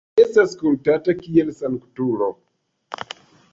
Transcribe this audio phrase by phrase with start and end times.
[0.17, 2.33] Li estas kultata kiel sanktulo.